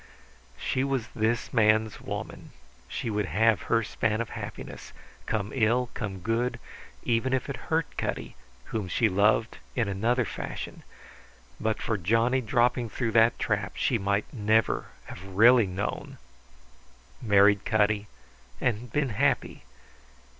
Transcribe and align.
She 0.57 0.83
was 0.83 1.09
this 1.09 1.53
man's 1.53 2.01
woman. 2.01 2.53
She 2.87 3.11
would 3.11 3.27
have 3.27 3.61
her 3.69 3.83
span 3.83 4.19
of 4.19 4.29
happiness, 4.31 4.93
come 5.27 5.51
ill, 5.53 5.91
come 5.93 6.21
good, 6.21 6.59
even 7.03 7.33
if 7.33 7.47
it 7.47 7.55
hurt 7.69 7.85
Cutty, 7.97 8.35
whom 8.73 8.87
she 8.87 9.09
loved 9.09 9.59
in 9.75 9.87
another 9.87 10.25
fashion. 10.25 10.81
But 11.59 11.79
for 11.79 11.99
Johnny 11.99 12.41
dropping 12.41 12.89
through 12.89 13.11
that 13.11 13.37
trap 13.37 13.73
she 13.75 13.99
might 13.99 14.25
never 14.33 14.87
have 15.05 15.23
really 15.23 15.67
known, 15.67 16.17
married 17.21 17.63
Cutty, 17.63 18.07
and 18.59 18.91
been 18.91 19.09
happy. 19.09 19.65